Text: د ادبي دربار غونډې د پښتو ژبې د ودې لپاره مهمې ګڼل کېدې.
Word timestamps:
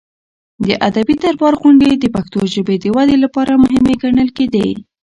د 0.67 0.69
ادبي 0.87 1.15
دربار 1.23 1.53
غونډې 1.61 1.89
د 1.97 2.05
پښتو 2.15 2.39
ژبې 2.53 2.75
د 2.79 2.85
ودې 2.95 3.17
لپاره 3.23 3.61
مهمې 3.63 3.93
ګڼل 4.03 4.29
کېدې. 4.37 4.67